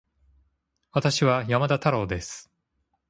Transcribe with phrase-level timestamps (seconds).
[0.93, 2.49] 私は山田太郎です